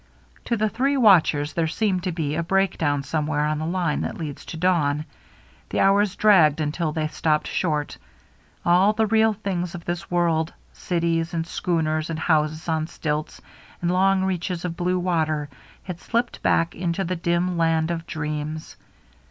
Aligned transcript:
To 0.45 0.57
the 0.57 0.67
three 0.67 0.97
watchers 0.97 1.53
there 1.53 1.67
seemed 1.67 2.01
to 2.05 2.11
be 2.11 2.33
a 2.33 2.41
breakdown 2.41 3.03
somewhere 3.03 3.45
on 3.45 3.59
the 3.59 3.67
line 3.67 4.01
that 4.01 4.17
leads 4.17 4.43
to 4.45 4.57
dawn. 4.57 5.05
The 5.69 5.79
hours 5.81 6.15
dragged 6.15 6.59
until 6.59 6.91
they 6.91 7.07
stopped 7.09 7.45
short. 7.45 7.99
All 8.65 8.93
the 8.93 9.05
real 9.05 9.33
things 9.33 9.75
of 9.75 9.85
this 9.85 10.09
world, 10.09 10.53
cities 10.73 11.35
and 11.35 11.45
schooners 11.45 12.09
and 12.09 12.17
houses 12.17 12.67
on 12.67 12.87
stilts 12.87 13.43
and 13.79 13.91
long 13.91 14.23
reaches 14.23 14.65
of 14.65 14.75
blue 14.75 14.97
water, 14.97 15.49
had 15.83 15.99
slipped 15.99 16.41
back 16.41 16.73
into 16.73 17.03
the 17.03 17.15
dim 17.15 17.55
land 17.59 17.91
of 17.91 18.07
dreams. 18.07 18.75